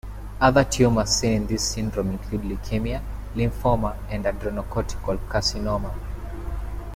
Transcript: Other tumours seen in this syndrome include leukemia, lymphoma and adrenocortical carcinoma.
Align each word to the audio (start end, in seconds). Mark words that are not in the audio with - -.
Other 0.39 0.63
tumours 0.63 1.11
seen 1.11 1.41
in 1.43 1.45
this 1.45 1.73
syndrome 1.75 2.09
include 2.09 2.41
leukemia, 2.41 3.03
lymphoma 3.35 3.97
and 4.09 4.25
adrenocortical 4.25 5.19
carcinoma. 5.29 5.93